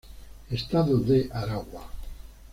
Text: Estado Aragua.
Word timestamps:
Estado 0.49 0.97
Aragua. 1.41 1.83